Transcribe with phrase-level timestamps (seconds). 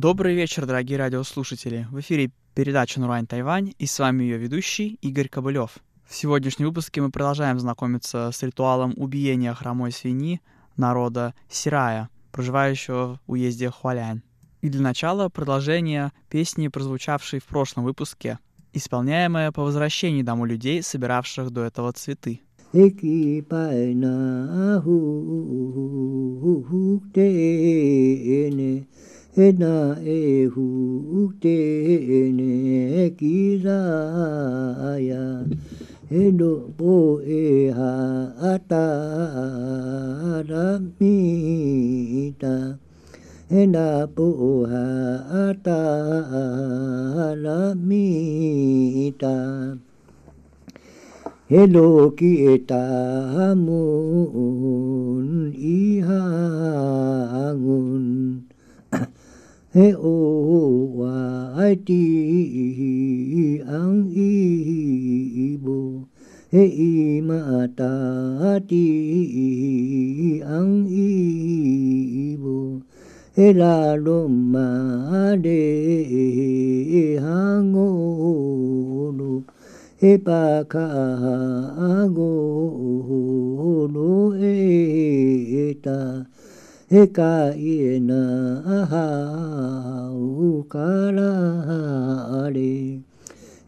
[0.00, 1.88] Добрый вечер, дорогие радиослушатели.
[1.90, 5.78] В эфире передача «Нурань Тайвань» и с вами ее ведущий Игорь Кобылев.
[6.06, 10.40] В сегодняшнем выпуске мы продолжаем знакомиться с ритуалом убиения хромой свиньи
[10.76, 14.22] народа Сирая, проживающего в уезде Хуалянь.
[14.60, 18.38] И для начала продолжение песни, прозвучавшей в прошлом выпуске,
[18.72, 22.42] исполняемая по возвращении домой людей, собиравших до этого цветы.
[22.72, 24.96] Eki paina hu
[26.68, 28.86] hu te
[29.40, 33.70] 那耶呼提那吉扎
[34.98, 35.16] 雅，
[36.08, 38.74] 那波耶哈塔
[40.48, 42.48] 拉米达，
[43.48, 45.70] 那波耶哈塔
[47.36, 49.28] 拉米达，
[51.46, 52.74] 那罗吉塔
[53.54, 56.08] 摩尼哈。
[59.78, 60.02] 哎哦，
[60.96, 61.12] 我的
[61.54, 62.90] 阿 aiti ihi
[63.30, 66.02] ihi ang ihi ihi ibo
[66.50, 67.38] e ihi ma
[86.90, 87.04] e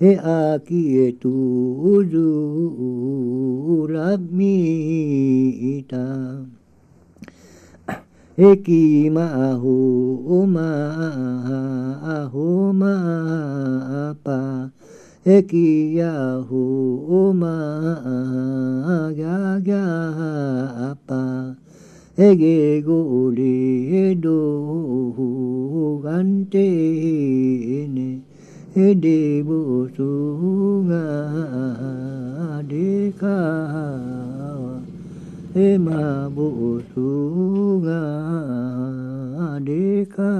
[0.00, 0.16] e
[0.96, 1.34] e tu
[2.10, 6.06] ju la mi ta
[8.36, 9.28] e ki ma
[9.62, 9.76] ho
[10.36, 10.70] o ma
[12.32, 12.94] ho ma
[14.24, 14.40] pa
[15.24, 15.68] e ki
[15.98, 16.62] ya hu
[17.20, 17.54] o ma
[19.12, 19.38] ga
[22.26, 22.98] ege go
[23.36, 24.38] le do
[26.04, 26.66] gante
[27.94, 28.08] ne
[28.86, 29.60] ede bo
[29.94, 30.10] su
[30.88, 31.06] nga
[32.70, 33.38] de ka
[35.66, 36.02] e ma
[36.34, 36.48] bo
[36.90, 37.08] su
[37.84, 38.02] nga
[39.68, 40.32] de ka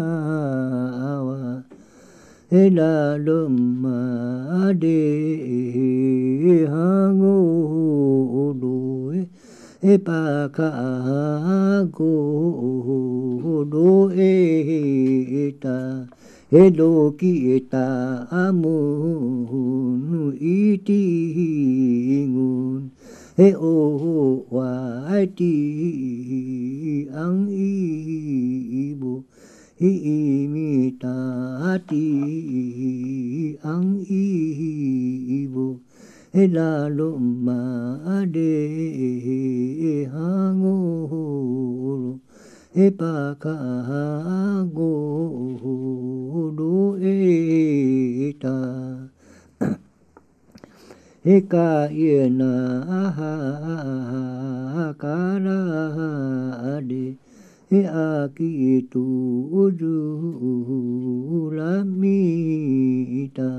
[1.27, 1.43] wa
[2.61, 2.95] e la
[3.27, 3.41] lo
[3.83, 4.01] ma
[4.83, 5.01] de
[6.73, 6.91] ha
[9.83, 10.63] 他靠
[11.87, 12.05] 高
[13.65, 16.07] 楼えた，
[16.51, 17.79] 他多期待
[18.31, 22.83] 我们的幸福。
[23.35, 23.43] 他
[24.51, 29.25] 望着天安，永不
[29.79, 35.81] 迷它的安，永不。
[36.33, 42.23] Elaloma adehe hangoro
[42.71, 43.51] Epaka
[43.91, 45.35] hangoro
[47.03, 48.55] eta.
[51.27, 52.55] Eka iena
[53.03, 55.59] aha kara
[56.79, 57.19] ade
[57.71, 59.03] E aki tu
[59.51, 59.99] uju
[61.59, 63.51] lamita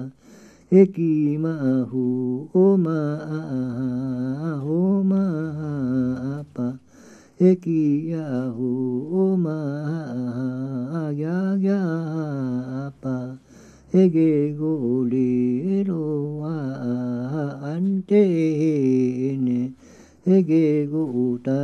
[0.71, 0.85] e
[7.39, 7.57] e
[9.11, 9.59] o ma
[11.21, 11.81] ya ya
[13.01, 13.35] pa
[13.91, 16.55] e ge go le ro wa
[17.73, 18.23] ante
[19.43, 19.59] ne
[20.35, 21.03] ege go
[21.43, 21.61] ta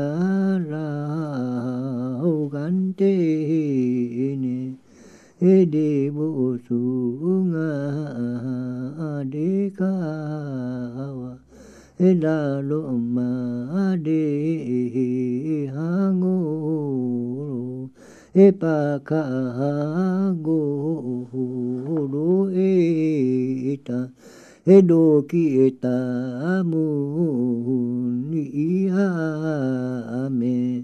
[5.40, 11.38] 诶，地母苏啊地卡哇，
[11.98, 17.90] 诶，拉鲁玛地哈古鲁，
[18.34, 21.28] 诶，巴卡哈古
[22.12, 24.10] 鲁诶，达，
[24.66, 25.88] 诶，多基塔
[26.64, 30.84] 姆尼阿美。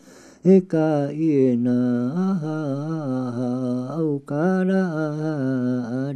[0.43, 1.77] e ka i na
[2.41, 2.59] ha
[3.97, 4.85] au ka ra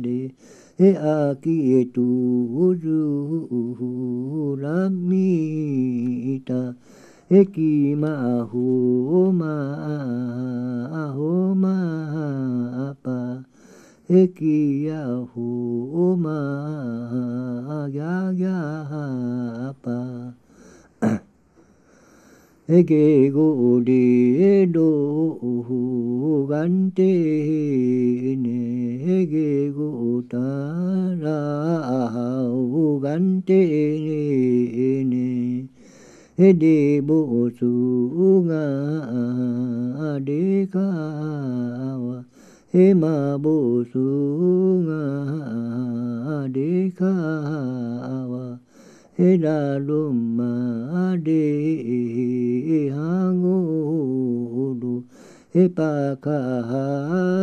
[0.01, 0.33] de
[0.77, 6.73] e a ki e tu ju la mi ta
[7.29, 8.65] e ki ma hu
[9.41, 9.53] ma
[11.15, 11.77] ho ma
[13.05, 13.19] pa
[14.09, 15.05] e ki a
[15.35, 16.39] ho ma
[17.93, 18.57] ya ya
[19.85, 20.14] pa
[22.67, 24.03] e ke go de
[24.41, 24.85] e do
[25.67, 27.11] hu gan te
[28.43, 28.61] ne
[29.15, 29.89] e ke go
[30.31, 30.47] ta
[31.21, 31.41] ra
[32.71, 33.59] hu gan te
[35.11, 35.29] ne
[36.37, 37.19] e de bo
[37.59, 37.71] su
[38.47, 38.65] nga
[40.25, 40.89] de ka
[42.05, 42.17] wa
[42.73, 44.07] e ma bo su
[44.87, 45.03] nga
[46.57, 47.13] de ka
[48.31, 48.45] wa
[49.17, 54.13] hila luma di hangulu
[55.55, 57.39] hepa kahangulu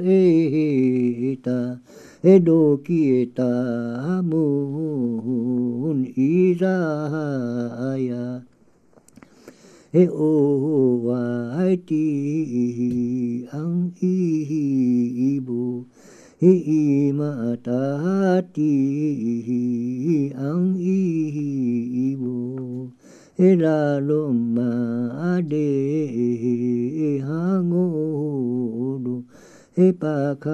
[0.00, 1.76] eta
[2.24, 3.52] edo kita
[4.24, 7.20] mun izaya
[9.92, 10.32] he o
[11.04, 15.84] wa ti ang ibu
[17.14, 18.74] mata hati
[20.34, 22.90] ang ibu.
[23.38, 24.70] E lalu ma
[25.38, 25.70] ade
[27.22, 29.22] hangudu
[29.78, 30.50] e pakagudu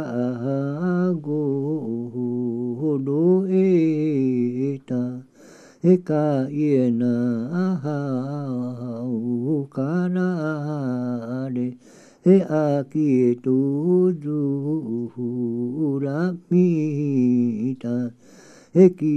[3.49, 5.25] eta.
[5.81, 7.49] E ka iena
[7.81, 11.73] hau kanade
[12.23, 12.85] e e
[18.75, 19.15] e e e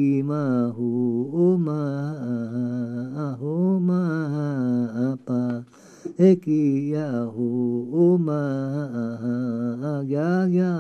[5.26, 5.42] pa
[6.18, 7.48] e ki a hu
[7.92, 8.42] o ma
[10.08, 10.74] ya ya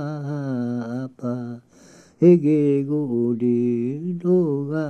[1.20, 1.60] pa
[2.22, 4.88] e ge go di do ga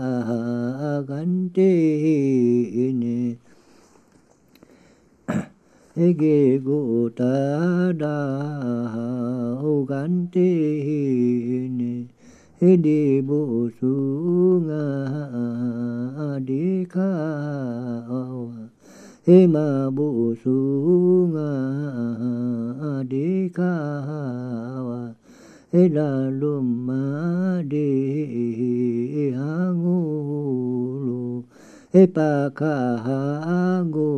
[1.08, 1.72] gan te
[3.02, 3.38] ne
[5.96, 8.18] ege gota da
[9.62, 10.50] ugante
[11.70, 12.08] ne
[12.60, 14.86] ede bo sunga
[16.48, 17.12] de ka
[19.28, 21.52] ema bo sunga
[23.06, 23.74] de ka
[25.74, 27.90] ela lumma de
[29.38, 30.93] hangu
[31.94, 34.10] ha ngo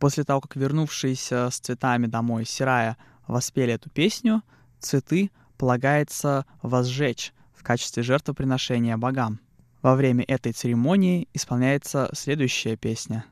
[0.00, 2.96] После того, как вернувшиеся с цветами домой Сирая
[3.28, 4.42] воспели эту песню,
[4.80, 9.38] цветы полагается возжечь в качестве жертвоприношения богам.
[9.82, 13.24] Во время этой церемонии исполняется следующая песня.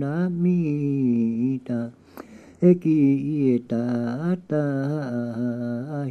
[0.00, 0.58] na mi
[1.70, 1.80] ta
[2.60, 2.98] he ki
[3.70, 3.84] ta
[4.50, 4.64] ta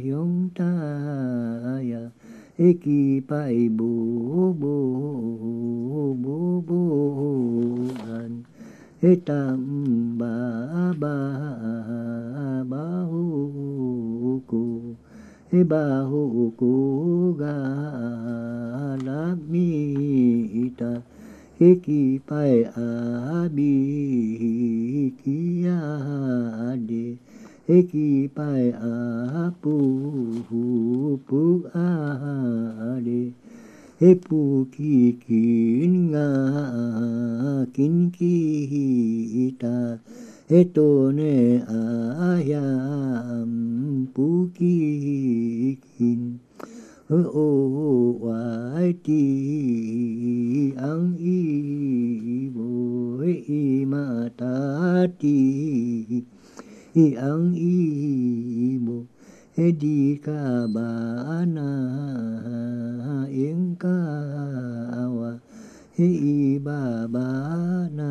[0.08, 0.70] yong ta
[2.56, 4.76] e ki pai bu bu
[6.22, 6.80] bu bu
[8.14, 8.46] an
[9.02, 9.58] e tam
[10.18, 10.34] ba
[10.94, 11.14] ba
[27.66, 28.42] 一起拜
[28.72, 33.32] 阿布布布阿里，
[33.98, 39.66] 一步起金阿金吉达，
[40.48, 41.22] 一朵呢
[41.66, 42.60] 阿呀
[44.12, 46.38] 布吉金，
[47.08, 54.44] 哦哇的昂伊波伊玛达
[55.18, 56.24] 的。
[56.94, 59.10] E ang ibo
[59.58, 60.86] edi ka ba
[61.42, 61.70] ana
[63.34, 63.98] ing ka
[65.02, 65.42] awa
[65.98, 67.28] iba ba
[67.90, 68.10] na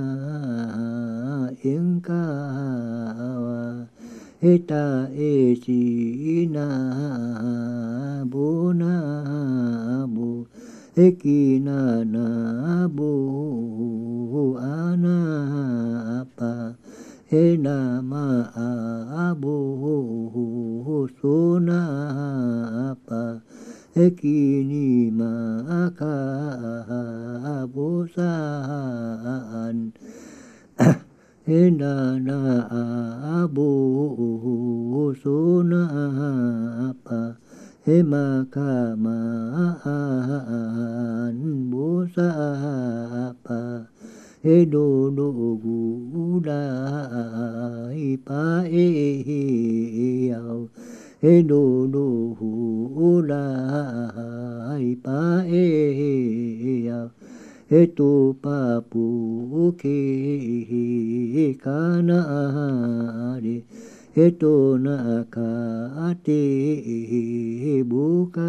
[1.64, 2.28] ing ka
[3.16, 3.88] awa
[4.44, 6.68] eta e si na
[8.28, 8.96] bu na
[10.12, 10.44] bu
[11.00, 12.28] eki na na
[12.92, 13.12] bu
[25.20, 26.16] ma ka
[27.74, 28.34] bo sa
[29.66, 29.78] an
[31.48, 31.94] he na
[32.28, 32.40] na
[33.38, 33.70] a bo
[35.24, 35.84] so na
[37.06, 37.22] pa
[37.86, 38.94] he ma ka
[44.46, 46.54] 嘿罗罗古来
[48.26, 48.68] 巴哎
[50.28, 50.38] 呀，
[51.22, 53.38] 嘿罗罗古来
[55.02, 55.48] 巴哎
[56.84, 57.10] 呀，
[57.70, 59.88] 嘿土巴布克
[61.58, 61.72] 卡
[62.02, 63.64] 那里，
[64.14, 65.40] 嘿土那卡
[66.22, 68.42] 提布卡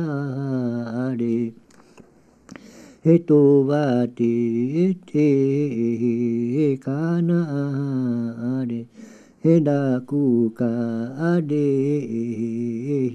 [1.16, 1.43] 里。
[3.04, 3.84] hetu ba
[4.16, 4.34] ti
[5.08, 5.28] te
[6.84, 7.40] ka na
[8.70, 8.78] de
[9.42, 10.22] he da ku
[10.60, 10.72] ka
[11.50, 11.66] de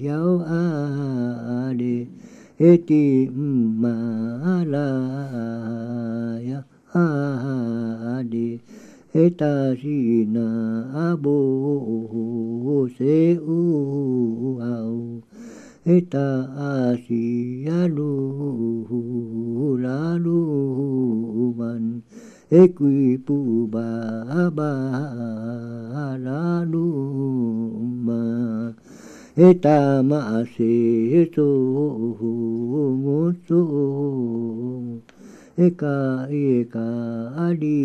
[0.02, 0.62] hiao a
[1.80, 1.94] de
[2.60, 3.02] he ti
[3.82, 3.96] ma
[4.74, 4.86] la
[6.50, 6.60] ya
[7.02, 8.46] a de
[9.16, 9.98] he ta si
[10.36, 10.46] na
[11.26, 11.36] bo
[12.96, 13.18] se
[13.58, 13.60] u
[14.72, 14.96] au
[15.90, 15.98] e
[22.50, 22.62] e
[26.24, 26.88] lalu
[28.06, 28.22] ma
[29.36, 30.20] e ta ma
[30.52, 31.48] se so
[33.02, 33.62] mo so
[35.56, 36.88] e ka e ka
[37.46, 37.78] ali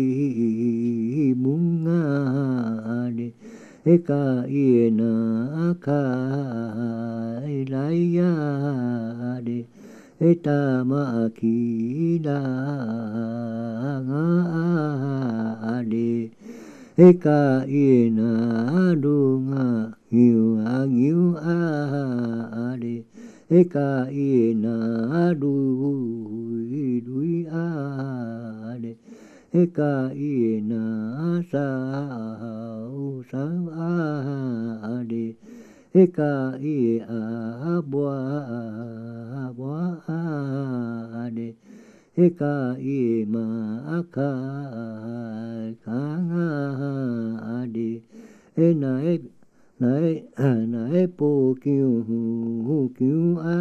[1.42, 2.02] munga
[3.00, 3.28] ali
[3.84, 4.22] e ka
[4.64, 4.90] i
[7.66, 8.22] 来や
[9.42, 12.46] でたまきらが
[16.96, 25.46] でかいなるがぎゅあぎゅあでかいなる
[26.70, 28.76] いるいあ
[29.52, 31.58] でかいなさ
[32.90, 33.36] うさ
[33.72, 34.35] あ
[36.02, 36.78] e ka i
[37.18, 37.20] a
[37.90, 38.16] bua
[39.56, 39.84] bua
[40.16, 41.48] a re
[42.24, 42.54] e ka
[42.96, 42.98] i
[43.34, 43.44] ma
[44.16, 44.30] ka
[45.84, 46.48] ka nga
[47.54, 47.90] a re
[48.66, 49.14] e na e
[49.80, 50.12] na e
[50.72, 51.30] na e po
[51.62, 51.92] kiu
[52.96, 53.22] kiu
[53.54, 53.56] a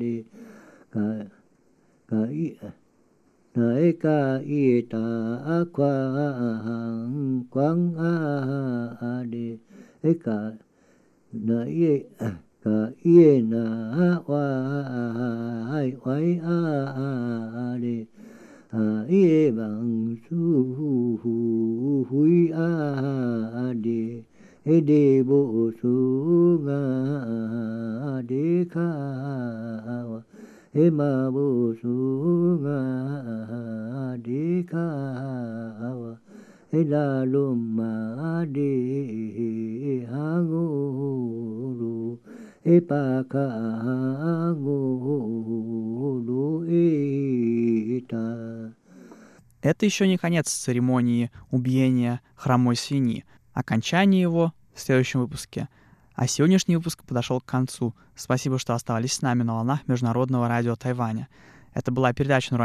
[0.00, 0.16] re
[0.94, 1.06] ka
[2.10, 2.48] ka i
[3.54, 4.18] na e ka
[4.60, 5.06] i ta
[5.56, 5.94] a kwa
[7.52, 9.46] kwang a re
[10.10, 10.38] e ka
[11.32, 12.04] na ye
[12.62, 13.64] ka ye na
[14.28, 14.44] wa
[15.72, 18.06] ai wai a re
[18.72, 20.44] a ye bang su
[20.76, 24.24] hu hui a de
[24.64, 26.82] e de bo su ga
[28.28, 28.88] de ka
[30.10, 30.20] wa
[30.74, 32.80] e ma bo su ga
[34.20, 34.86] de ka
[35.96, 36.12] wa
[36.72, 40.64] la lo ma de ha ngo
[41.78, 42.16] ru
[42.88, 43.46] pa ka
[44.56, 44.78] ngo
[46.24, 46.64] ru
[48.08, 48.72] ta
[49.60, 53.24] Это еще не конец церемонии убиения хромой свиньи.
[53.52, 55.68] Окончание его в следующем выпуске.
[56.14, 57.94] А сегодняшний выпуск подошел к концу.
[58.16, 61.28] Спасибо, что оставались с нами на волнах Международного радио Тайваня.
[61.74, 62.52] Это была передача